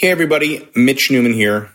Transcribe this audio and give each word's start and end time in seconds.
Hey, 0.00 0.08
everybody, 0.08 0.66
Mitch 0.74 1.10
Newman 1.10 1.34
here. 1.34 1.68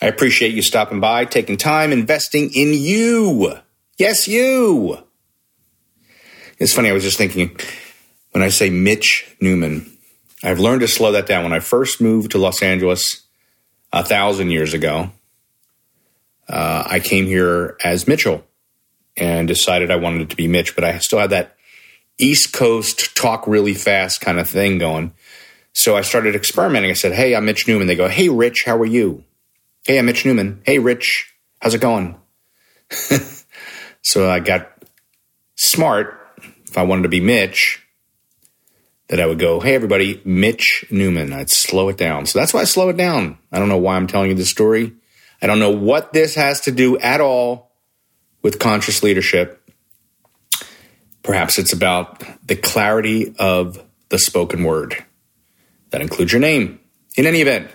I 0.00 0.06
appreciate 0.06 0.54
you 0.54 0.62
stopping 0.62 0.98
by, 0.98 1.26
taking 1.26 1.58
time, 1.58 1.92
investing 1.92 2.50
in 2.54 2.72
you. 2.72 3.52
Yes, 3.98 4.26
you. 4.26 4.96
It's 6.58 6.72
funny, 6.72 6.88
I 6.88 6.94
was 6.94 7.02
just 7.02 7.18
thinking 7.18 7.54
when 8.30 8.42
I 8.42 8.48
say 8.48 8.70
Mitch 8.70 9.30
Newman, 9.42 9.94
I've 10.42 10.58
learned 10.58 10.80
to 10.80 10.88
slow 10.88 11.12
that 11.12 11.26
down. 11.26 11.42
When 11.42 11.52
I 11.52 11.60
first 11.60 12.00
moved 12.00 12.30
to 12.30 12.38
Los 12.38 12.62
Angeles 12.62 13.26
a 13.92 14.02
thousand 14.02 14.48
years 14.48 14.72
ago, 14.72 15.10
uh, 16.48 16.84
I 16.86 17.00
came 17.00 17.26
here 17.26 17.76
as 17.84 18.08
Mitchell 18.08 18.42
and 19.18 19.46
decided 19.46 19.90
I 19.90 19.96
wanted 19.96 20.22
it 20.22 20.30
to 20.30 20.36
be 20.36 20.48
Mitch, 20.48 20.74
but 20.74 20.82
I 20.82 20.96
still 21.00 21.18
had 21.18 21.28
that 21.28 21.56
East 22.16 22.54
Coast 22.54 23.14
talk 23.14 23.46
really 23.46 23.74
fast 23.74 24.22
kind 24.22 24.40
of 24.40 24.48
thing 24.48 24.78
going. 24.78 25.12
So 25.76 25.94
I 25.94 26.00
started 26.00 26.34
experimenting. 26.34 26.90
I 26.90 26.94
said, 26.94 27.12
Hey, 27.12 27.36
I'm 27.36 27.44
Mitch 27.44 27.68
Newman. 27.68 27.86
They 27.86 27.96
go, 27.96 28.08
Hey, 28.08 28.30
Rich, 28.30 28.64
how 28.64 28.78
are 28.78 28.86
you? 28.86 29.24
Hey, 29.84 29.98
I'm 29.98 30.06
Mitch 30.06 30.24
Newman. 30.24 30.62
Hey, 30.64 30.78
Rich, 30.78 31.34
how's 31.60 31.74
it 31.74 31.82
going? 31.82 32.18
so 34.00 34.30
I 34.30 34.40
got 34.40 34.72
smart. 35.54 36.18
If 36.64 36.78
I 36.78 36.82
wanted 36.84 37.02
to 37.02 37.10
be 37.10 37.20
Mitch, 37.20 37.86
that 39.08 39.20
I 39.20 39.26
would 39.26 39.38
go, 39.38 39.60
Hey, 39.60 39.74
everybody, 39.74 40.22
Mitch 40.24 40.86
Newman. 40.90 41.34
I'd 41.34 41.50
slow 41.50 41.90
it 41.90 41.98
down. 41.98 42.24
So 42.24 42.38
that's 42.38 42.54
why 42.54 42.62
I 42.62 42.64
slow 42.64 42.88
it 42.88 42.96
down. 42.96 43.36
I 43.52 43.58
don't 43.58 43.68
know 43.68 43.76
why 43.76 43.96
I'm 43.96 44.06
telling 44.06 44.30
you 44.30 44.34
this 44.34 44.48
story. 44.48 44.94
I 45.42 45.46
don't 45.46 45.58
know 45.58 45.72
what 45.72 46.14
this 46.14 46.36
has 46.36 46.62
to 46.62 46.72
do 46.72 46.96
at 46.98 47.20
all 47.20 47.70
with 48.40 48.58
conscious 48.58 49.02
leadership. 49.02 49.62
Perhaps 51.22 51.58
it's 51.58 51.74
about 51.74 52.24
the 52.46 52.56
clarity 52.56 53.34
of 53.38 53.78
the 54.08 54.18
spoken 54.18 54.64
word. 54.64 55.04
That 55.96 56.02
includes 56.02 56.30
your 56.30 56.42
name. 56.42 56.78
In 57.16 57.24
any 57.24 57.40
event, 57.40 57.70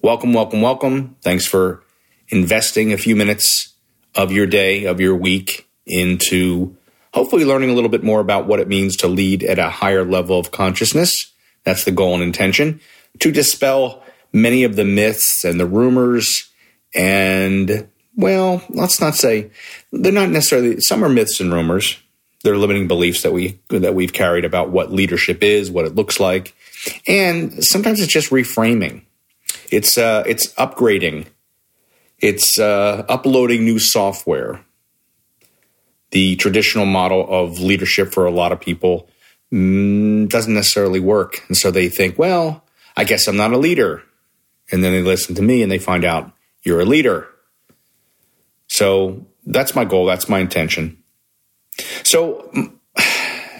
welcome, 0.00 0.32
welcome, 0.32 0.62
welcome. 0.62 1.14
Thanks 1.20 1.44
for 1.44 1.84
investing 2.30 2.90
a 2.90 2.96
few 2.96 3.14
minutes 3.14 3.74
of 4.14 4.32
your 4.32 4.46
day, 4.46 4.86
of 4.86 4.98
your 4.98 5.14
week 5.14 5.68
into 5.84 6.74
hopefully 7.12 7.44
learning 7.44 7.68
a 7.68 7.74
little 7.74 7.90
bit 7.90 8.02
more 8.02 8.20
about 8.20 8.46
what 8.46 8.60
it 8.60 8.66
means 8.66 8.96
to 8.96 9.08
lead 9.08 9.42
at 9.42 9.58
a 9.58 9.68
higher 9.68 10.06
level 10.06 10.38
of 10.38 10.52
consciousness. 10.52 11.34
That's 11.64 11.84
the 11.84 11.90
goal 11.90 12.14
and 12.14 12.22
intention 12.22 12.80
to 13.18 13.30
dispel 13.30 14.02
many 14.32 14.64
of 14.64 14.76
the 14.76 14.86
myths 14.86 15.44
and 15.44 15.60
the 15.60 15.66
rumors 15.66 16.50
and 16.94 17.86
well, 18.16 18.64
let's 18.70 19.02
not 19.02 19.16
say 19.16 19.50
they're 19.92 20.12
not 20.12 20.30
necessarily 20.30 20.80
some 20.80 21.04
are 21.04 21.10
myths 21.10 21.40
and 21.40 21.52
rumors. 21.52 21.98
They're 22.46 22.56
limiting 22.56 22.86
beliefs 22.86 23.22
that 23.22 23.32
we 23.32 23.58
that 23.70 23.96
we've 23.96 24.12
carried 24.12 24.44
about 24.44 24.70
what 24.70 24.92
leadership 24.92 25.42
is, 25.42 25.68
what 25.68 25.84
it 25.84 25.96
looks 25.96 26.20
like, 26.20 26.54
and 27.08 27.64
sometimes 27.64 28.00
it's 28.00 28.12
just 28.12 28.30
reframing. 28.30 29.02
It's 29.72 29.98
uh, 29.98 30.22
it's 30.28 30.54
upgrading. 30.54 31.26
It's 32.20 32.60
uh, 32.60 33.04
uploading 33.08 33.64
new 33.64 33.80
software. 33.80 34.64
The 36.12 36.36
traditional 36.36 36.86
model 36.86 37.26
of 37.28 37.58
leadership 37.58 38.12
for 38.12 38.26
a 38.26 38.30
lot 38.30 38.52
of 38.52 38.60
people 38.60 39.08
mm, 39.52 40.28
doesn't 40.28 40.54
necessarily 40.54 41.00
work, 41.00 41.42
and 41.48 41.56
so 41.56 41.72
they 41.72 41.88
think, 41.88 42.16
well, 42.16 42.62
I 42.96 43.02
guess 43.02 43.26
I'm 43.26 43.36
not 43.36 43.52
a 43.52 43.58
leader. 43.58 44.04
And 44.70 44.84
then 44.84 44.92
they 44.92 45.02
listen 45.02 45.34
to 45.34 45.42
me 45.42 45.62
and 45.62 45.72
they 45.72 45.80
find 45.80 46.04
out 46.04 46.30
you're 46.62 46.80
a 46.80 46.84
leader. 46.84 47.26
So 48.68 49.26
that's 49.44 49.74
my 49.74 49.84
goal. 49.84 50.06
That's 50.06 50.28
my 50.28 50.38
intention. 50.38 51.02
So, 52.02 52.50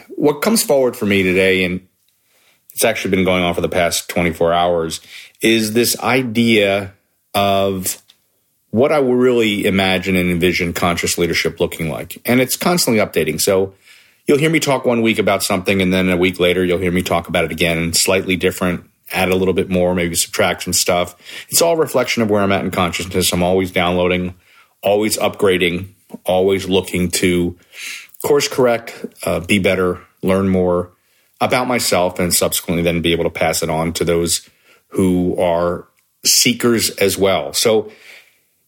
what 0.09 0.43
comes 0.43 0.62
forward 0.62 0.97
for 0.97 1.06
me 1.06 1.22
today, 1.22 1.65
and 1.65 1.87
it's 2.72 2.84
actually 2.84 3.10
been 3.10 3.25
going 3.25 3.43
on 3.43 3.54
for 3.54 3.60
the 3.60 3.69
past 3.69 4.09
24 4.09 4.53
hours, 4.53 5.00
is 5.41 5.72
this 5.72 5.99
idea 6.00 6.94
of 7.34 8.03
what 8.71 8.93
I 8.93 8.99
really 8.99 9.65
imagine 9.65 10.16
and 10.16 10.31
envision 10.31 10.72
conscious 10.72 11.16
leadership 11.19 11.60
looking 11.60 11.88
like. 11.88 12.21
And 12.25 12.41
it's 12.41 12.56
constantly 12.56 13.03
updating. 13.04 13.41
So, 13.41 13.75
you'll 14.27 14.38
hear 14.38 14.50
me 14.50 14.60
talk 14.60 14.84
one 14.84 15.03
week 15.03 15.19
about 15.19 15.43
something, 15.43 15.81
and 15.81 15.93
then 15.93 16.09
a 16.09 16.16
week 16.16 16.41
later, 16.41 16.65
you'll 16.65 16.78
hear 16.78 16.93
me 16.93 17.03
talk 17.03 17.28
about 17.28 17.44
it 17.44 17.53
again 17.53 17.93
slightly 17.93 18.37
different 18.37 18.91
add 19.12 19.31
a 19.31 19.37
little 19.37 19.54
bit 19.54 19.71
more, 19.71 19.94
maybe 19.94 20.15
subtract 20.15 20.62
some 20.62 20.72
stuff. 20.72 21.16
It's 21.48 21.62
all 21.62 21.77
reflection 21.77 22.22
of 22.22 22.31
where 22.31 22.43
I'm 22.43 22.53
at 22.53 22.65
in 22.65 22.71
consciousness. 22.71 23.33
I'm 23.33 23.43
always 23.43 23.71
downloading, 23.71 24.34
always 24.83 25.16
upgrading, 25.19 25.88
always 26.25 26.69
looking 26.69 27.10
to 27.12 27.56
course 28.26 28.48
correct, 28.48 29.06
uh, 29.25 29.41
be 29.41 29.59
better, 29.59 30.00
learn 30.22 30.48
more 30.48 30.92
about 31.41 31.66
myself, 31.66 32.19
and 32.19 32.32
subsequently 32.32 32.82
then 32.82 33.03
be 33.03 33.12
able 33.12 33.25
to 33.25 33.31
pass 33.31 33.62
it 33.62 33.70
on 33.70 33.92
to 33.94 34.04
those 34.04 34.48
who 34.88 35.38
are 35.41 35.87
seekers 36.25 36.91
as 36.91 37.16
well. 37.16 37.53
So 37.53 37.92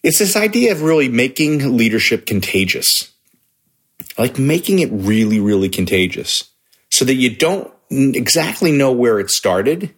it's 0.03 0.19
this 0.19 0.37
idea 0.37 0.73
of 0.73 0.83
really 0.83 1.09
making 1.09 1.77
leadership 1.77 2.27
contagious, 2.27 3.13
like 4.17 4.39
making 4.39 4.79
it 4.79 4.91
really, 4.93 5.41
really 5.41 5.69
contagious 5.69 6.45
so 6.91 7.05
that 7.05 7.15
you 7.15 7.35
don't 7.35 7.73
exactly 7.91 8.73
know 8.73 8.93
where 8.93 9.19
it 9.19 9.31
started 9.31 9.95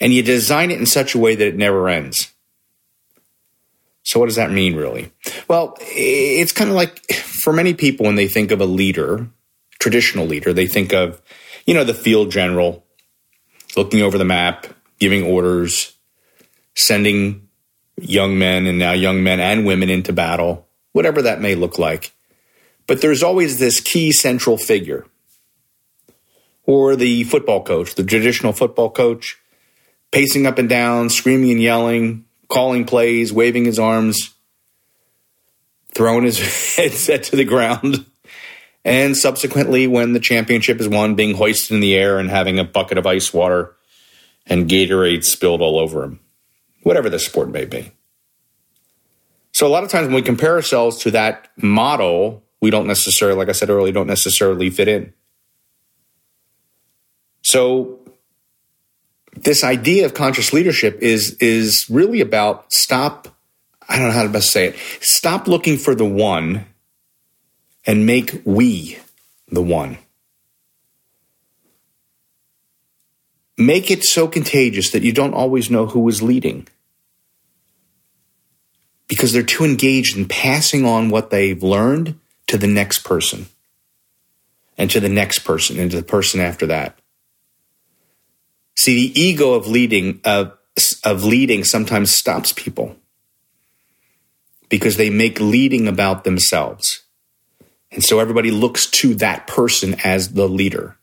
and 0.00 0.12
you 0.12 0.22
design 0.22 0.70
it 0.70 0.78
in 0.78 0.86
such 0.86 1.14
a 1.14 1.18
way 1.18 1.34
that 1.34 1.46
it 1.46 1.56
never 1.56 1.88
ends. 1.88 2.32
So, 4.06 4.20
what 4.20 4.26
does 4.26 4.36
that 4.36 4.52
mean, 4.52 4.76
really? 4.76 5.10
Well, 5.48 5.76
it's 5.80 6.52
kind 6.52 6.70
of 6.70 6.76
like 6.76 7.12
for 7.12 7.52
many 7.52 7.74
people, 7.74 8.06
when 8.06 8.14
they 8.14 8.28
think 8.28 8.52
of 8.52 8.60
a 8.60 8.64
leader, 8.64 9.28
traditional 9.80 10.26
leader, 10.26 10.52
they 10.52 10.68
think 10.68 10.92
of, 10.92 11.20
you 11.66 11.74
know, 11.74 11.82
the 11.82 11.92
field 11.92 12.30
general 12.30 12.84
looking 13.76 14.02
over 14.02 14.16
the 14.16 14.24
map, 14.24 14.68
giving 15.00 15.24
orders, 15.24 15.96
sending 16.76 17.48
young 18.00 18.38
men 18.38 18.66
and 18.66 18.78
now 18.78 18.92
young 18.92 19.24
men 19.24 19.40
and 19.40 19.66
women 19.66 19.90
into 19.90 20.12
battle, 20.12 20.68
whatever 20.92 21.22
that 21.22 21.40
may 21.40 21.56
look 21.56 21.76
like. 21.76 22.14
But 22.86 23.00
there's 23.00 23.24
always 23.24 23.58
this 23.58 23.80
key 23.80 24.12
central 24.12 24.56
figure, 24.56 25.04
or 26.62 26.94
the 26.94 27.24
football 27.24 27.64
coach, 27.64 27.96
the 27.96 28.04
traditional 28.04 28.52
football 28.52 28.88
coach 28.88 29.36
pacing 30.12 30.46
up 30.46 30.58
and 30.58 30.68
down, 30.68 31.10
screaming 31.10 31.50
and 31.50 31.60
yelling, 31.60 32.25
calling 32.48 32.84
plays, 32.84 33.32
waving 33.32 33.64
his 33.64 33.78
arms, 33.78 34.34
throwing 35.94 36.24
his 36.24 36.38
headset 36.76 37.24
to 37.24 37.36
the 37.36 37.44
ground. 37.44 38.06
And 38.84 39.16
subsequently, 39.16 39.86
when 39.88 40.12
the 40.12 40.20
championship 40.20 40.80
is 40.80 40.88
won, 40.88 41.16
being 41.16 41.36
hoisted 41.36 41.74
in 41.74 41.80
the 41.80 41.96
air 41.96 42.18
and 42.18 42.30
having 42.30 42.58
a 42.58 42.64
bucket 42.64 42.98
of 42.98 43.06
ice 43.06 43.34
water 43.34 43.74
and 44.46 44.70
Gatorade 44.70 45.24
spilled 45.24 45.60
all 45.60 45.78
over 45.78 46.04
him, 46.04 46.20
whatever 46.82 47.10
the 47.10 47.18
sport 47.18 47.48
may 47.48 47.64
be. 47.64 47.90
So, 49.50 49.66
a 49.66 49.68
lot 49.68 49.82
of 49.82 49.90
times 49.90 50.06
when 50.06 50.14
we 50.14 50.22
compare 50.22 50.54
ourselves 50.54 50.98
to 50.98 51.10
that 51.12 51.48
model, 51.56 52.44
we 52.60 52.70
don't 52.70 52.86
necessarily, 52.86 53.38
like 53.38 53.48
I 53.48 53.52
said 53.52 53.70
earlier, 53.70 53.92
don't 53.92 54.06
necessarily 54.06 54.70
fit 54.70 54.86
in. 54.86 55.12
So, 57.42 58.05
this 59.36 59.64
idea 59.64 60.06
of 60.06 60.14
conscious 60.14 60.52
leadership 60.52 60.98
is 61.02 61.36
is 61.40 61.88
really 61.90 62.20
about 62.20 62.72
stop 62.72 63.28
I 63.88 63.98
don't 63.98 64.08
know 64.08 64.14
how 64.14 64.24
to 64.24 64.28
best 64.28 64.50
say 64.50 64.66
it. 64.66 64.76
Stop 65.00 65.46
looking 65.46 65.78
for 65.78 65.94
the 65.94 66.04
one 66.04 66.66
and 67.86 68.04
make 68.06 68.42
we 68.44 68.98
the 69.48 69.62
one. 69.62 69.98
Make 73.56 73.90
it 73.90 74.04
so 74.04 74.28
contagious 74.28 74.90
that 74.90 75.02
you 75.02 75.12
don't 75.12 75.34
always 75.34 75.70
know 75.70 75.86
who 75.86 76.08
is 76.08 76.22
leading. 76.22 76.66
because 79.08 79.32
they're 79.32 79.42
too 79.42 79.64
engaged 79.64 80.16
in 80.16 80.26
passing 80.26 80.84
on 80.84 81.10
what 81.10 81.30
they've 81.30 81.62
learned 81.62 82.18
to 82.48 82.58
the 82.58 82.66
next 82.66 83.00
person 83.00 83.46
and 84.76 84.90
to 84.90 85.00
the 85.00 85.08
next 85.08 85.40
person 85.40 85.78
and 85.78 85.90
to 85.90 85.96
the 85.96 86.02
person 86.02 86.40
after 86.40 86.66
that. 86.66 86.98
See, 88.76 88.94
the 88.94 89.20
ego 89.20 89.54
of 89.54 89.66
leading 89.66 90.20
of, 90.24 90.56
of 91.02 91.24
leading 91.24 91.64
sometimes 91.64 92.10
stops 92.10 92.52
people 92.52 92.96
because 94.68 94.96
they 94.96 95.10
make 95.10 95.40
leading 95.40 95.88
about 95.88 96.24
themselves. 96.24 97.02
And 97.90 98.04
so 98.04 98.18
everybody 98.18 98.50
looks 98.50 98.86
to 98.86 99.14
that 99.16 99.46
person 99.46 99.96
as 100.04 100.34
the 100.34 100.48
leader. 100.48 100.98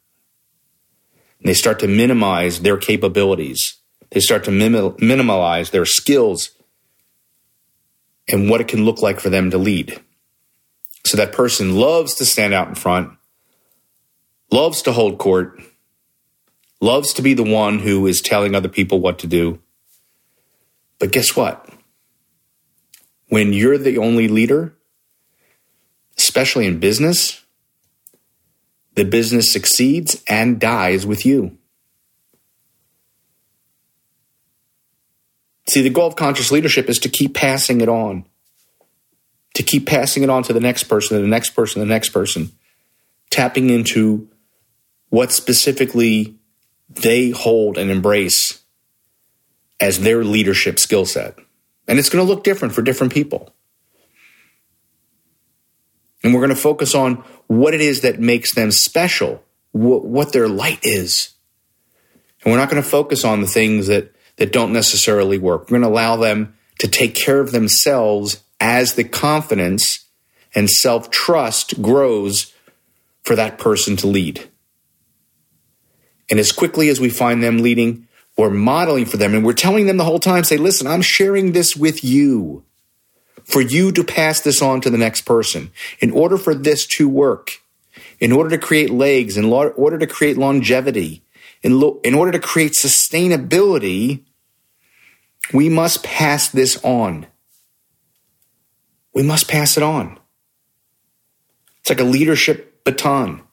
And 1.40 1.50
they 1.50 1.54
start 1.54 1.80
to 1.80 1.88
minimize 1.88 2.62
their 2.62 2.78
capabilities. 2.78 3.78
They 4.12 4.20
start 4.20 4.44
to 4.44 4.52
minim- 4.52 4.96
minimize 5.00 5.72
their 5.72 5.86
skills 5.86 6.52
and 8.28 8.50
what 8.50 8.62
it 8.62 8.68
can 8.68 8.86
look 8.86 9.02
like 9.02 9.20
for 9.20 9.30
them 9.30 9.50
to 9.52 9.58
lead. 9.58 10.00
So 11.06 11.18
that 11.18 11.34
person 11.34 11.76
loves 11.76 12.14
to 12.16 12.26
stand 12.26 12.54
out 12.54 12.70
in 12.70 12.76
front, 12.76 13.12
loves 14.52 14.82
to 14.84 14.94
hold 14.94 15.18
court, 15.18 15.60
loves 16.84 17.14
to 17.14 17.22
be 17.22 17.34
the 17.34 17.44
one 17.44 17.80
who 17.80 18.06
is 18.06 18.22
telling 18.22 18.54
other 18.54 18.68
people 18.68 19.00
what 19.00 19.18
to 19.20 19.26
do. 19.26 19.60
But 21.00 21.14
guess 21.14 21.34
what? 21.36 21.70
When 23.30 23.54
you're 23.54 23.78
the 23.78 23.98
only 23.98 24.28
leader, 24.28 24.76
especially 26.18 26.68
in 26.68 26.80
business, 26.80 27.44
the 28.96 29.06
business 29.06 29.52
succeeds 29.52 30.22
and 30.28 30.60
dies 30.60 31.06
with 31.06 31.26
you. 31.26 31.58
See, 35.68 35.82
the 35.82 35.90
goal 35.90 36.08
of 36.08 36.18
conscious 36.18 36.52
leadership 36.52 36.90
is 36.90 37.00
to 37.00 37.10
keep 37.10 37.34
passing 37.34 37.80
it 37.80 37.88
on, 37.88 38.26
to 39.56 39.64
keep 39.64 39.88
passing 39.88 40.22
it 40.22 40.30
on 40.30 40.44
to 40.44 40.54
the 40.54 40.60
next 40.60 40.84
person, 40.84 41.20
the 41.22 41.28
next 41.28 41.52
person, 41.52 41.80
the 41.80 41.86
next 41.86 42.10
person, 42.10 42.52
tapping 43.30 43.70
into 43.70 44.28
what 45.10 45.32
specifically 45.32 46.36
they 46.96 47.32
hold 47.32 47.78
and 47.78 47.90
embrace 47.90 48.64
as 49.80 50.00
their 50.00 50.24
leadership 50.24 50.80
skill 50.80 51.06
set. 51.06 51.38
And 51.88 52.00
it's 52.00 52.10
going 52.10 52.26
to 52.26 52.32
look 52.32 52.44
different 52.44 52.74
for 52.74 52.82
different 52.82 53.14
people. 53.14 53.54
And 56.24 56.34
we're 56.34 56.40
going 56.40 56.50
to 56.50 56.56
focus 56.56 56.96
on 56.96 57.24
what 57.48 57.74
it 57.74 57.82
is 57.82 58.02
that 58.02 58.20
makes 58.20 58.54
them 58.54 58.72
special, 58.72 59.44
wh- 59.72 60.06
what 60.06 60.32
their 60.32 60.48
light 60.48 60.80
is. 60.84 61.34
And 62.44 62.52
we're 62.52 62.60
not 62.60 62.70
going 62.70 62.82
to 62.82 62.88
focus 62.88 63.26
on 63.26 63.42
the 63.42 63.48
things 63.48 63.88
that, 63.88 64.16
that 64.38 64.54
don't 64.54 64.72
necessarily 64.72 65.38
work. 65.38 65.64
We're 65.64 65.80
going 65.80 65.82
to 65.82 65.88
allow 65.90 66.16
them 66.16 66.56
to 66.80 66.88
take 66.88 67.16
care 67.16 67.40
of 67.40 67.52
themselves 67.52 68.44
as 68.60 68.94
the 68.94 69.04
confidence 69.04 70.06
and 70.56 70.70
self 70.70 71.10
trust 71.10 71.82
grows 71.82 72.54
for 73.24 73.36
that 73.36 73.58
person 73.58 73.98
to 73.98 74.08
lead. 74.08 74.50
And 76.30 76.40
as 76.40 76.52
quickly 76.52 76.90
as 76.90 77.00
we 77.00 77.10
find 77.10 77.44
them 77.44 77.60
leading, 77.60 78.08
we're 78.38 78.50
modeling 78.50 79.06
for 79.06 79.18
them 79.18 79.34
and 79.34 79.46
we're 79.46 79.54
telling 79.54 79.86
them 79.86 79.98
the 79.98 80.04
whole 80.04 80.20
time, 80.20 80.44
say, 80.44 80.58
listen, 80.58 80.88
I'm 80.88 81.02
sharing 81.02 81.52
this 81.52 81.76
with 81.76 82.04
you 82.04 82.64
for 83.44 83.62
you 83.62 83.92
to 83.92 84.04
pass 84.04 84.40
this 84.40 84.62
on 84.62 84.82
to 84.82 84.90
the 84.90 84.98
next 84.98 85.22
person. 85.22 85.72
In 86.00 86.12
order 86.12 86.38
for 86.38 86.56
this 86.56 86.86
to 86.88 87.08
work, 87.08 87.60
in 88.20 88.32
order 88.32 88.50
to 88.50 88.58
create 88.58 88.90
legs, 88.90 89.38
in 89.38 89.46
order 89.46 89.98
to 89.98 90.08
create 90.08 90.38
longevity, 90.38 91.24
in, 91.62 91.80
lo- 91.80 92.00
in 92.04 92.14
order 92.14 92.32
to 92.32 92.40
create 92.40 92.72
sustainability, 92.72 94.24
we 95.54 95.70
must 95.70 96.04
pass 96.04 96.50
this 96.50 96.82
on. 96.84 97.28
We 99.14 99.24
must 99.24 99.48
pass 99.48 99.78
it 99.78 99.84
on. 99.84 100.18
It's 101.82 101.90
like 101.90 102.00
a 102.00 102.06
leadership 102.06 102.84
baton. 102.84 103.44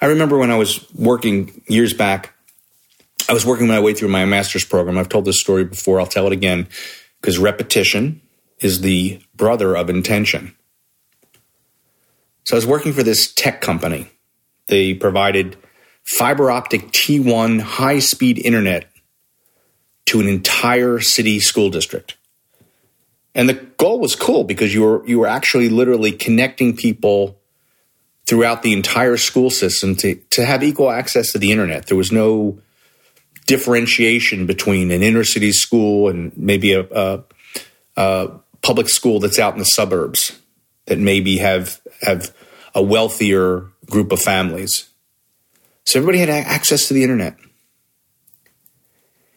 I 0.00 0.06
remember 0.06 0.38
when 0.38 0.50
I 0.50 0.56
was 0.56 0.84
working 0.92 1.62
years 1.68 1.94
back, 1.94 2.34
I 3.28 3.32
was 3.32 3.46
working 3.46 3.66
my 3.66 3.80
way 3.80 3.94
through 3.94 4.08
my 4.08 4.24
master's 4.24 4.64
program. 4.64 4.98
I've 4.98 5.08
told 5.08 5.24
this 5.24 5.40
story 5.40 5.64
before. 5.64 5.98
I'll 5.98 6.06
tell 6.06 6.26
it 6.26 6.32
again 6.32 6.68
because 7.20 7.38
repetition 7.38 8.20
is 8.60 8.82
the 8.82 9.20
brother 9.34 9.76
of 9.76 9.90
intention. 9.90 10.54
So 12.44 12.54
I 12.54 12.58
was 12.58 12.66
working 12.66 12.92
for 12.92 13.02
this 13.02 13.32
tech 13.32 13.60
company. 13.60 14.08
They 14.68 14.94
provided 14.94 15.56
fiber 16.04 16.50
optic 16.50 16.92
T1 16.92 17.60
high 17.60 17.98
speed 17.98 18.38
internet 18.38 18.90
to 20.06 20.20
an 20.20 20.28
entire 20.28 21.00
city 21.00 21.40
school 21.40 21.70
district. 21.70 22.16
And 23.34 23.48
the 23.48 23.54
goal 23.54 23.98
was 23.98 24.14
cool 24.14 24.44
because 24.44 24.72
you 24.72 24.82
were 24.82 25.06
you 25.06 25.18
were 25.18 25.26
actually 25.26 25.68
literally 25.68 26.12
connecting 26.12 26.76
people 26.76 27.35
throughout 28.26 28.62
the 28.62 28.72
entire 28.72 29.16
school 29.16 29.50
system 29.50 29.94
to, 29.96 30.16
to 30.30 30.44
have 30.44 30.62
equal 30.62 30.90
access 30.90 31.32
to 31.32 31.38
the 31.38 31.52
internet. 31.52 31.86
There 31.86 31.96
was 31.96 32.10
no 32.10 32.58
differentiation 33.46 34.46
between 34.46 34.90
an 34.90 35.02
inner 35.02 35.24
city 35.24 35.52
school 35.52 36.08
and 36.08 36.36
maybe 36.36 36.72
a, 36.72 36.82
a, 36.90 37.24
a 37.96 38.30
public 38.62 38.88
school 38.88 39.20
that's 39.20 39.38
out 39.38 39.52
in 39.52 39.60
the 39.60 39.64
suburbs 39.64 40.40
that 40.86 40.98
maybe 40.98 41.38
have 41.38 41.80
have 42.02 42.34
a 42.74 42.82
wealthier 42.82 43.66
group 43.86 44.12
of 44.12 44.20
families. 44.20 44.88
So 45.84 46.00
everybody 46.00 46.18
had 46.18 46.28
access 46.28 46.88
to 46.88 46.94
the 46.94 47.02
internet. 47.02 47.36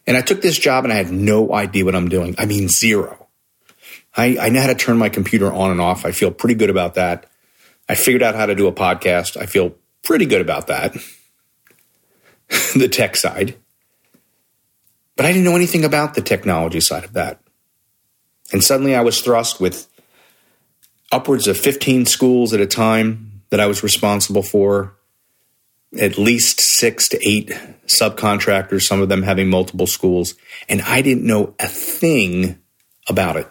And 0.07 0.17
I 0.17 0.21
took 0.21 0.41
this 0.41 0.57
job 0.57 0.83
and 0.83 0.91
I 0.91 0.95
had 0.95 1.11
no 1.11 1.53
idea 1.53 1.85
what 1.85 1.95
I'm 1.95 2.09
doing. 2.09 2.33
I 2.39 2.47
mean, 2.47 2.67
zero. 2.67 3.27
I, 4.17 4.37
I 4.41 4.49
know 4.49 4.59
how 4.59 4.67
to 4.67 4.75
turn 4.75 4.97
my 4.97 5.09
computer 5.09 5.53
on 5.53 5.69
and 5.69 5.79
off. 5.79 6.05
I 6.05 6.11
feel 6.11 6.31
pretty 6.31 6.55
good 6.55 6.71
about 6.71 6.95
that. 6.95 7.29
I 7.89 7.95
figured 7.95 8.21
out 8.21 8.35
how 8.35 8.45
to 8.45 8.55
do 8.55 8.67
a 8.67 8.71
podcast. 8.71 9.35
I 9.35 9.47
feel 9.47 9.75
pretty 10.03 10.27
good 10.27 10.41
about 10.41 10.67
that. 10.67 10.95
the 12.75 12.87
tech 12.87 13.15
side. 13.15 13.55
But 15.15 15.25
I 15.25 15.33
didn't 15.33 15.43
know 15.43 15.55
anything 15.55 15.83
about 15.83 16.13
the 16.13 16.21
technology 16.21 16.79
side 16.79 17.03
of 17.03 17.13
that. 17.13 17.41
And 18.53 18.63
suddenly 18.63 18.95
I 18.95 19.01
was 19.01 19.21
thrust 19.21 19.59
with 19.59 19.87
upwards 21.11 21.47
of 21.47 21.57
15 21.57 22.05
schools 22.05 22.53
at 22.53 22.61
a 22.61 22.67
time 22.67 23.41
that 23.49 23.59
I 23.59 23.65
was 23.65 23.83
responsible 23.83 24.43
for, 24.43 24.95
at 25.99 26.17
least 26.17 26.61
six 26.61 27.09
to 27.09 27.27
eight 27.27 27.49
subcontractors, 27.87 28.83
some 28.83 29.01
of 29.01 29.09
them 29.09 29.23
having 29.23 29.49
multiple 29.49 29.87
schools. 29.87 30.35
And 30.67 30.81
I 30.83 31.01
didn't 31.01 31.25
know 31.25 31.55
a 31.59 31.67
thing 31.67 32.59
about 33.07 33.37
it. 33.37 33.47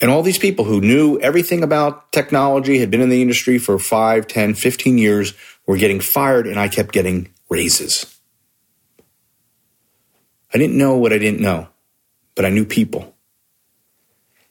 And 0.00 0.10
all 0.10 0.22
these 0.22 0.38
people 0.38 0.64
who 0.64 0.80
knew 0.80 1.18
everything 1.18 1.62
about 1.62 2.12
technology, 2.12 2.78
had 2.78 2.90
been 2.90 3.00
in 3.00 3.08
the 3.08 3.20
industry 3.20 3.58
for 3.58 3.78
5, 3.78 4.26
10, 4.26 4.54
15 4.54 4.98
years, 4.98 5.34
were 5.66 5.76
getting 5.76 6.00
fired, 6.00 6.46
and 6.46 6.58
I 6.58 6.68
kept 6.68 6.92
getting 6.92 7.32
raises. 7.48 8.18
I 10.54 10.58
didn't 10.58 10.78
know 10.78 10.96
what 10.96 11.12
I 11.12 11.18
didn't 11.18 11.40
know, 11.40 11.68
but 12.34 12.44
I 12.44 12.50
knew 12.50 12.64
people. 12.64 13.14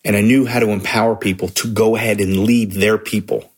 And 0.03 0.15
I 0.15 0.21
knew 0.21 0.45
how 0.45 0.59
to 0.59 0.69
empower 0.69 1.15
people 1.15 1.47
to 1.49 1.73
go 1.73 1.95
ahead 1.95 2.19
and 2.19 2.43
lead 2.43 2.73
their 2.73 2.97
people, 2.97 3.51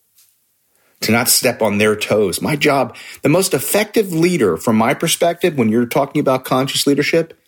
to 1.01 1.11
not 1.11 1.27
step 1.27 1.61
on 1.61 1.79
their 1.79 1.95
toes. 1.95 2.41
My 2.41 2.55
job, 2.55 2.95
the 3.23 3.29
most 3.29 3.53
effective 3.53 4.13
leader 4.13 4.57
from 4.57 4.75
my 4.75 4.93
perspective, 4.93 5.57
when 5.57 5.69
you're 5.69 5.85
talking 5.85 6.19
about 6.19 6.45
conscious 6.45 6.87
leadership, 6.87 7.39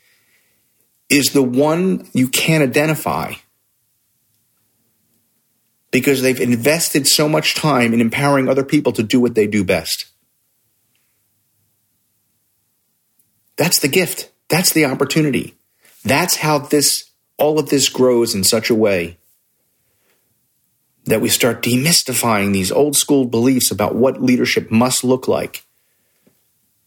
is 1.09 1.31
the 1.31 1.43
one 1.43 2.07
you 2.13 2.27
can't 2.27 2.63
identify 2.63 3.33
because 5.91 6.21
they've 6.21 6.39
invested 6.39 7.07
so 7.07 7.27
much 7.27 7.53
time 7.53 7.93
in 7.93 8.01
empowering 8.01 8.47
other 8.47 8.63
people 8.63 8.93
to 8.93 9.03
do 9.03 9.19
what 9.19 9.35
they 9.35 9.45
do 9.45 9.63
best. 9.63 10.05
That's 13.57 13.79
the 13.79 13.87
gift. 13.87 14.31
That's 14.49 14.73
the 14.73 14.85
opportunity. 14.85 15.55
That's 16.03 16.37
how 16.37 16.57
this 16.59 17.11
all 17.37 17.59
of 17.59 17.69
this 17.69 17.89
grows 17.89 18.35
in 18.35 18.43
such 18.43 18.69
a 18.69 18.75
way 18.75 19.17
that 21.05 21.21
we 21.21 21.29
start 21.29 21.63
demystifying 21.63 22.53
these 22.53 22.71
old 22.71 22.95
school 22.95 23.25
beliefs 23.25 23.71
about 23.71 23.95
what 23.95 24.21
leadership 24.21 24.69
must 24.69 25.03
look 25.03 25.27
like 25.27 25.65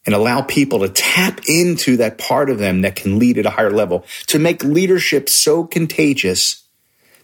and 0.06 0.14
allow 0.14 0.42
people 0.42 0.80
to 0.80 0.88
tap 0.88 1.40
into 1.48 1.96
that 1.96 2.18
part 2.18 2.50
of 2.50 2.58
them 2.58 2.82
that 2.82 2.94
can 2.94 3.18
lead 3.18 3.38
at 3.38 3.46
a 3.46 3.50
higher 3.50 3.70
level 3.70 4.04
to 4.26 4.38
make 4.38 4.62
leadership 4.62 5.28
so 5.28 5.64
contagious 5.64 6.63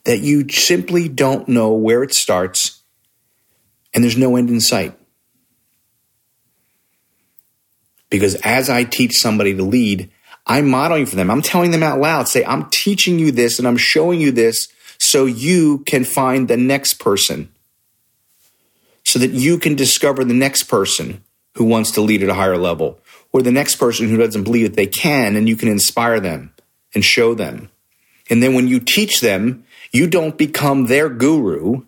that 0.04 0.20
you 0.20 0.48
simply 0.48 1.08
don't 1.08 1.48
know 1.48 1.72
where 1.72 2.02
it 2.02 2.14
starts 2.14 2.82
and 3.92 4.02
there's 4.04 4.16
no 4.16 4.36
end 4.36 4.50
in 4.50 4.60
sight. 4.60 4.94
Because 8.08 8.34
as 8.36 8.68
I 8.68 8.84
teach 8.84 9.18
somebody 9.18 9.54
to 9.54 9.62
lead, 9.62 10.10
I'm 10.46 10.68
modeling 10.68 11.06
for 11.06 11.16
them. 11.16 11.30
I'm 11.30 11.42
telling 11.42 11.70
them 11.70 11.82
out 11.82 12.00
loud, 12.00 12.28
say, 12.28 12.44
I'm 12.44 12.68
teaching 12.70 13.18
you 13.18 13.30
this 13.30 13.58
and 13.58 13.68
I'm 13.68 13.76
showing 13.76 14.20
you 14.20 14.32
this 14.32 14.68
so 14.98 15.24
you 15.24 15.78
can 15.86 16.04
find 16.04 16.48
the 16.48 16.56
next 16.56 16.94
person, 16.94 17.50
so 19.04 19.18
that 19.18 19.30
you 19.30 19.58
can 19.58 19.74
discover 19.74 20.24
the 20.24 20.34
next 20.34 20.64
person 20.64 21.24
who 21.54 21.64
wants 21.64 21.90
to 21.92 22.00
lead 22.00 22.22
at 22.22 22.28
a 22.28 22.34
higher 22.34 22.58
level 22.58 23.00
or 23.32 23.42
the 23.42 23.52
next 23.52 23.76
person 23.76 24.08
who 24.08 24.16
doesn't 24.16 24.44
believe 24.44 24.66
that 24.66 24.76
they 24.76 24.86
can, 24.86 25.36
and 25.36 25.48
you 25.48 25.56
can 25.56 25.68
inspire 25.68 26.20
them 26.20 26.52
and 26.94 27.04
show 27.04 27.34
them. 27.34 27.70
And 28.28 28.42
then 28.42 28.54
when 28.54 28.68
you 28.68 28.80
teach 28.80 29.20
them, 29.20 29.64
you 29.90 30.06
don't 30.06 30.38
become 30.38 30.86
their 30.86 31.08
guru, 31.08 31.82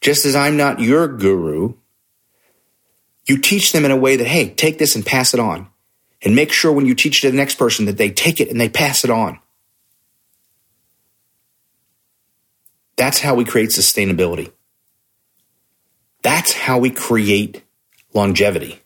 just 0.00 0.26
as 0.26 0.36
I'm 0.36 0.56
not 0.56 0.80
your 0.80 1.08
guru. 1.08 1.74
You 3.26 3.38
teach 3.38 3.72
them 3.72 3.84
in 3.84 3.90
a 3.90 3.96
way 3.96 4.16
that, 4.16 4.26
hey, 4.26 4.50
take 4.50 4.78
this 4.78 4.94
and 4.94 5.04
pass 5.04 5.34
it 5.34 5.40
on. 5.40 5.68
And 6.22 6.34
make 6.34 6.52
sure 6.52 6.72
when 6.72 6.86
you 6.86 6.94
teach 6.94 7.20
to 7.20 7.30
the 7.30 7.36
next 7.36 7.56
person 7.56 7.86
that 7.86 7.96
they 7.96 8.10
take 8.10 8.40
it 8.40 8.50
and 8.50 8.60
they 8.60 8.68
pass 8.68 9.04
it 9.04 9.10
on. 9.10 9.38
That's 12.96 13.20
how 13.20 13.34
we 13.34 13.44
create 13.44 13.70
sustainability. 13.70 14.50
That's 16.22 16.52
how 16.52 16.78
we 16.78 16.90
create 16.90 17.62
longevity. 18.12 18.80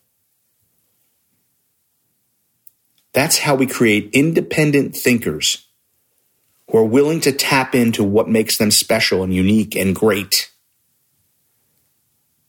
That's 3.15 3.39
how 3.39 3.55
we 3.55 3.67
create 3.67 4.11
independent 4.13 4.97
thinkers 4.97 5.67
who 6.73 6.79
are 6.79 6.85
willing 6.85 7.21
to 7.21 7.33
tap 7.33 7.75
into 7.75 8.03
what 8.03 8.29
makes 8.29 8.57
them 8.57 8.71
special 8.71 9.23
and 9.23 9.35
unique 9.35 9.77
and 9.77 9.95
great. 9.95 10.51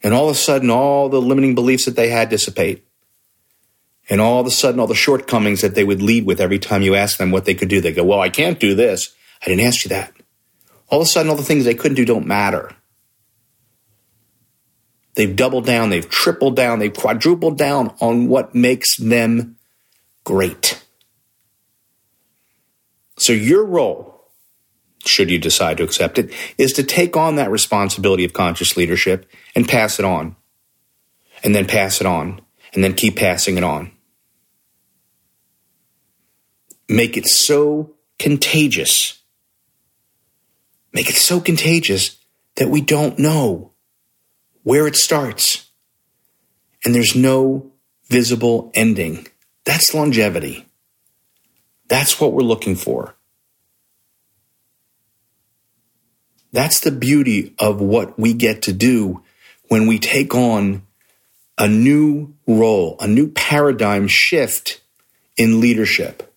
And 0.02 0.14
all 0.14 0.30
of 0.30 0.36
a 0.36 0.40
sudden, 0.40 0.70
all 0.70 1.10
the 1.10 1.22
limiting 1.22 1.56
beliefs 1.56 1.86
that 1.86 1.98
they 1.98 2.08
had 2.08 2.30
dissipate. 2.30 2.88
And 4.10 4.22
all 4.22 4.40
of 4.40 4.48
a 4.48 4.52
sudden, 4.52 4.80
all 4.80 4.88
the 4.88 4.96
shortcomings 4.96 5.60
that 5.60 5.76
they 5.76 5.84
would 5.84 6.02
lead 6.02 6.26
with 6.26 6.40
every 6.40 6.58
time 6.58 6.82
you 6.82 6.96
ask 6.96 7.18
them 7.18 7.32
what 7.32 7.44
they 7.44 7.54
could 7.54 7.68
do, 7.68 7.82
they 7.82 7.92
go, 7.92 8.04
Well, 8.04 8.22
I 8.22 8.30
can't 8.30 8.60
do 8.60 8.76
this. 8.76 9.14
I 9.42 9.50
didn't 9.50 9.66
ask 9.66 9.84
you 9.84 9.90
that. 9.90 10.14
All 10.88 11.02
of 11.02 11.08
a 11.08 11.10
sudden, 11.10 11.30
all 11.30 11.38
the 11.38 11.44
things 11.44 11.66
they 11.66 11.76
couldn't 11.76 11.96
do 11.96 12.06
don't 12.06 12.28
matter. 12.28 12.72
They've 15.16 15.36
doubled 15.36 15.66
down, 15.66 15.90
they've 15.90 16.10
tripled 16.10 16.56
down, 16.56 16.80
they've 16.80 16.94
quadrupled 16.94 17.58
down 17.58 17.94
on 18.00 18.28
what 18.30 18.56
makes 18.56 18.96
them 18.98 19.58
great. 20.24 20.82
So, 23.18 23.32
your 23.32 23.64
role, 23.64 24.13
should 25.06 25.30
you 25.30 25.40
decide 25.40 25.78
to 25.78 25.84
accept 25.84 26.18
it, 26.18 26.34
is 26.58 26.74
to 26.74 26.84
take 26.84 27.18
on 27.18 27.36
that 27.36 27.52
responsibility 27.52 28.24
of 28.26 28.34
conscious 28.34 28.78
leadership 28.78 29.30
and 29.56 29.68
pass 29.68 30.00
it 30.00 30.06
on, 30.06 30.36
and 31.44 31.54
then 31.54 31.66
pass 31.66 32.00
it 32.02 32.08
on, 32.08 32.42
and 32.74 32.84
then 32.84 32.94
keep 32.94 33.16
passing 33.16 33.58
it 33.58 33.64
on. 33.64 33.92
Make 36.88 37.18
it 37.18 37.28
so 37.28 37.94
contagious. 38.20 39.22
Make 40.94 41.10
it 41.10 41.16
so 41.16 41.40
contagious 41.40 42.18
that 42.56 42.70
we 42.70 42.82
don't 42.82 43.18
know 43.18 43.72
where 44.64 44.88
it 44.88 44.96
starts. 44.96 45.70
And 46.86 46.94
there's 46.94 47.16
no 47.16 47.72
visible 48.10 48.72
ending. 48.76 49.28
That's 49.66 49.94
longevity. 49.94 50.66
That's 51.88 52.20
what 52.20 52.34
we're 52.34 52.42
looking 52.42 52.76
for. 52.76 53.16
That's 56.54 56.80
the 56.80 56.92
beauty 56.92 57.56
of 57.58 57.82
what 57.82 58.18
we 58.18 58.34
get 58.34 58.62
to 58.64 58.74
do 58.74 59.24
when 59.70 59.88
we 59.88 59.98
take 59.98 60.36
on 60.36 60.84
a 61.58 61.68
new 61.68 62.36
role, 62.48 62.96
a 63.00 63.08
new 63.08 63.32
paradigm 63.32 64.08
shift 64.08 64.82
in 65.36 65.60
leadership. 65.60 66.32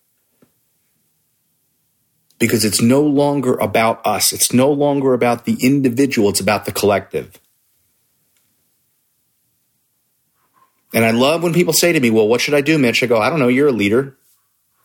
Because 2.39 2.65
it's 2.65 2.81
no 2.81 3.01
longer 3.01 3.53
about 3.55 4.05
us. 4.05 4.33
It's 4.33 4.51
no 4.51 4.71
longer 4.71 5.13
about 5.13 5.45
the 5.45 5.57
individual. 5.61 6.29
It's 6.29 6.39
about 6.39 6.65
the 6.65 6.71
collective. 6.71 7.39
And 10.93 11.05
I 11.05 11.11
love 11.11 11.43
when 11.43 11.53
people 11.53 11.73
say 11.73 11.93
to 11.93 11.99
me, 11.99 12.09
Well, 12.09 12.27
what 12.27 12.41
should 12.41 12.53
I 12.53 12.61
do, 12.61 12.77
Mitch? 12.77 13.03
I 13.03 13.07
go, 13.07 13.19
I 13.19 13.29
don't 13.29 13.39
know. 13.39 13.47
You're 13.47 13.67
a 13.67 13.71
leader. 13.71 14.17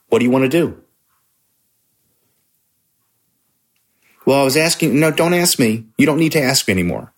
What 0.09 0.19
do 0.19 0.25
you 0.27 0.31
want 0.31 0.45
to 0.45 0.49
do? 0.49 0.82
Well, 4.25 4.41
I 4.41 4.45
was 4.45 4.57
asking, 4.57 4.99
no, 4.99 5.11
don't 5.11 5.35
ask 5.35 5.59
me. 5.59 5.87
You 5.99 6.07
don't 6.07 6.19
need 6.19 6.33
to 6.33 6.43
ask 6.43 6.69
me 6.69 6.73
anymore. 6.73 7.13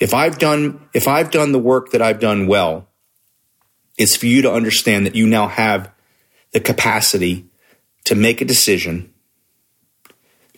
If 0.00 0.14
I've 0.14 0.38
done, 0.38 0.88
if 0.94 1.08
I've 1.08 1.30
done 1.30 1.52
the 1.52 1.58
work 1.58 1.90
that 1.90 2.02
I've 2.02 2.20
done 2.20 2.46
well, 2.46 2.88
it's 3.98 4.16
for 4.16 4.26
you 4.26 4.42
to 4.42 4.52
understand 4.52 5.06
that 5.06 5.14
you 5.14 5.26
now 5.26 5.48
have 5.48 5.90
the 6.52 6.60
capacity 6.60 7.46
to 8.04 8.14
make 8.14 8.40
a 8.40 8.44
decision, 8.44 9.12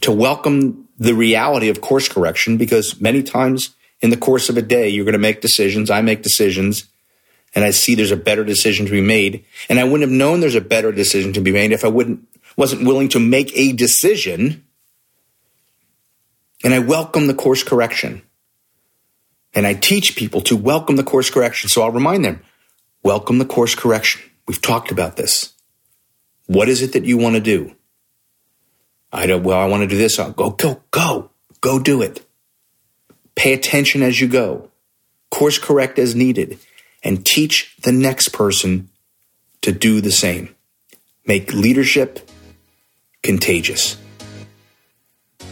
to 0.00 0.12
welcome 0.12 0.88
the 0.98 1.14
reality 1.14 1.68
of 1.68 1.80
course 1.80 2.08
correction, 2.08 2.56
because 2.56 3.00
many 3.00 3.22
times 3.22 3.74
in 4.00 4.10
the 4.10 4.16
course 4.16 4.48
of 4.48 4.56
a 4.56 4.62
day, 4.62 4.88
you're 4.88 5.04
going 5.04 5.12
to 5.14 5.18
make 5.18 5.40
decisions. 5.40 5.90
I 5.90 6.00
make 6.02 6.22
decisions 6.22 6.86
and 7.54 7.64
I 7.64 7.70
see 7.70 7.94
there's 7.94 8.10
a 8.10 8.16
better 8.16 8.44
decision 8.44 8.86
to 8.86 8.92
be 8.92 9.00
made. 9.00 9.44
And 9.68 9.78
I 9.78 9.84
wouldn't 9.84 10.02
have 10.02 10.10
known 10.10 10.40
there's 10.40 10.54
a 10.54 10.60
better 10.60 10.92
decision 10.92 11.32
to 11.34 11.40
be 11.40 11.52
made 11.52 11.72
if 11.72 11.84
I 11.84 11.88
wouldn't 11.88 12.26
wasn't 12.56 12.86
willing 12.86 13.08
to 13.10 13.20
make 13.20 13.50
a 13.56 13.72
decision. 13.72 14.63
And 16.64 16.72
I 16.72 16.78
welcome 16.78 17.26
the 17.26 17.34
course 17.34 17.62
correction. 17.62 18.22
And 19.52 19.66
I 19.66 19.74
teach 19.74 20.16
people 20.16 20.40
to 20.42 20.56
welcome 20.56 20.96
the 20.96 21.04
course 21.04 21.28
correction. 21.28 21.68
So 21.68 21.82
I'll 21.82 21.92
remind 21.92 22.24
them, 22.24 22.42
welcome 23.02 23.38
the 23.38 23.44
course 23.44 23.74
correction. 23.74 24.22
We've 24.48 24.60
talked 24.60 24.90
about 24.90 25.16
this. 25.16 25.52
What 26.46 26.68
is 26.68 26.80
it 26.80 26.94
that 26.94 27.04
you 27.04 27.18
want 27.18 27.36
to 27.36 27.40
do? 27.40 27.76
I 29.12 29.26
don't, 29.26 29.44
well, 29.44 29.58
I 29.58 29.66
want 29.66 29.82
to 29.82 29.86
do 29.86 29.96
this. 29.96 30.18
I'll 30.18 30.32
go, 30.32 30.50
go, 30.50 30.82
go, 30.90 31.30
go 31.60 31.78
do 31.78 32.02
it. 32.02 32.26
Pay 33.36 33.52
attention 33.52 34.02
as 34.02 34.20
you 34.20 34.26
go. 34.26 34.70
Course 35.30 35.58
correct 35.58 35.98
as 35.98 36.14
needed 36.14 36.58
and 37.02 37.24
teach 37.26 37.76
the 37.82 37.92
next 37.92 38.30
person 38.30 38.88
to 39.60 39.70
do 39.70 40.00
the 40.00 40.12
same. 40.12 40.54
Make 41.26 41.52
leadership 41.52 42.28
contagious. 43.22 43.96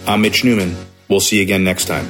I'm 0.06 0.22
Mitch 0.22 0.42
Newman. 0.42 0.76
We'll 1.12 1.20
see 1.20 1.36
you 1.36 1.42
again 1.42 1.62
next 1.62 1.84
time. 1.84 2.06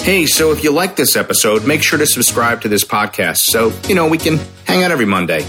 Hey, 0.00 0.24
so 0.24 0.52
if 0.52 0.64
you 0.64 0.72
like 0.72 0.96
this 0.96 1.16
episode, 1.16 1.66
make 1.66 1.82
sure 1.82 1.98
to 1.98 2.06
subscribe 2.06 2.62
to 2.62 2.68
this 2.68 2.82
podcast 2.82 3.40
so, 3.40 3.74
you 3.86 3.94
know, 3.94 4.08
we 4.08 4.16
can 4.16 4.40
hang 4.64 4.84
out 4.84 4.90
every 4.90 5.04
Monday. 5.04 5.40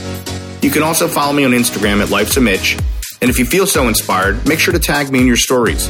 You 0.62 0.70
can 0.70 0.84
also 0.84 1.08
follow 1.08 1.32
me 1.32 1.46
on 1.46 1.52
Instagram 1.52 2.04
at 2.04 2.10
Life's 2.10 2.36
a 2.36 2.42
Mitch. 2.42 2.78
And 3.22 3.30
if 3.30 3.40
you 3.40 3.46
feel 3.46 3.66
so 3.66 3.88
inspired, 3.88 4.46
make 4.46 4.60
sure 4.60 4.74
to 4.74 4.80
tag 4.80 5.10
me 5.10 5.22
in 5.22 5.28
your 5.28 5.38
stories. 5.38 5.88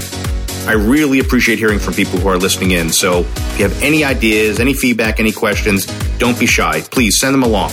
I 0.67 0.73
really 0.73 1.17
appreciate 1.17 1.57
hearing 1.57 1.79
from 1.79 1.95
people 1.95 2.19
who 2.19 2.27
are 2.27 2.37
listening 2.37 2.69
in. 2.69 2.91
So 2.91 3.21
if 3.21 3.57
you 3.57 3.67
have 3.67 3.81
any 3.81 4.03
ideas, 4.03 4.59
any 4.59 4.75
feedback, 4.75 5.19
any 5.19 5.31
questions, 5.31 5.87
don't 6.19 6.39
be 6.39 6.45
shy. 6.45 6.81
Please 6.91 7.19
send 7.19 7.33
them 7.33 7.41
along. 7.41 7.71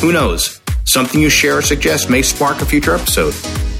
Who 0.00 0.14
knows? 0.14 0.62
Something 0.84 1.20
you 1.20 1.28
share 1.28 1.58
or 1.58 1.62
suggest 1.62 2.08
may 2.08 2.22
spark 2.22 2.62
a 2.62 2.64
future 2.64 2.94
episode. 2.94 3.34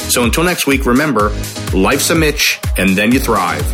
So 0.08 0.24
until 0.24 0.44
next 0.44 0.66
week, 0.66 0.86
remember 0.86 1.30
life's 1.72 2.10
a 2.10 2.14
Mitch, 2.14 2.60
and 2.76 2.90
then 2.90 3.12
you 3.12 3.18
thrive. 3.18 3.64